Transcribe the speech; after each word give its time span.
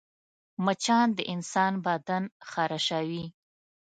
مچان 0.65 1.07
د 1.17 1.19
انسان 1.33 1.73
بدن 1.85 2.23
خارشوي 2.49 3.25